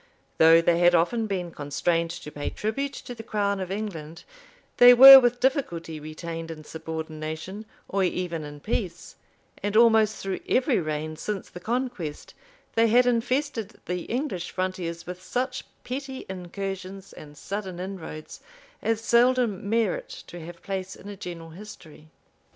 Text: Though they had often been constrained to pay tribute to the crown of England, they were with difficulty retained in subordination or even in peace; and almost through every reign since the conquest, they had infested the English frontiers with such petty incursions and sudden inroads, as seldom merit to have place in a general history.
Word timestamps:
Though 0.39 0.61
they 0.63 0.79
had 0.79 0.95
often 0.95 1.27
been 1.27 1.51
constrained 1.51 2.09
to 2.09 2.31
pay 2.31 2.49
tribute 2.49 2.93
to 2.93 3.13
the 3.13 3.21
crown 3.21 3.59
of 3.59 3.69
England, 3.69 4.23
they 4.77 4.95
were 4.95 5.19
with 5.19 5.39
difficulty 5.39 5.99
retained 5.99 6.49
in 6.49 6.63
subordination 6.63 7.65
or 7.87 8.03
even 8.03 8.43
in 8.43 8.61
peace; 8.61 9.15
and 9.61 9.77
almost 9.77 10.15
through 10.17 10.39
every 10.49 10.79
reign 10.79 11.17
since 11.17 11.51
the 11.51 11.59
conquest, 11.59 12.33
they 12.73 12.87
had 12.87 13.05
infested 13.05 13.79
the 13.85 14.05
English 14.05 14.49
frontiers 14.49 15.05
with 15.05 15.21
such 15.21 15.65
petty 15.83 16.25
incursions 16.27 17.13
and 17.13 17.37
sudden 17.37 17.79
inroads, 17.79 18.39
as 18.81 19.01
seldom 19.01 19.69
merit 19.69 20.09
to 20.25 20.39
have 20.43 20.63
place 20.63 20.95
in 20.95 21.09
a 21.09 21.15
general 21.15 21.51
history. 21.51 22.07